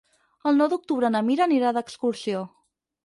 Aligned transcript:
El 0.51 0.55
nou 0.61 0.69
d'octubre 0.71 1.11
na 1.15 1.21
Mira 1.27 1.45
anirà 1.47 1.75
d'excursió. 1.79 2.41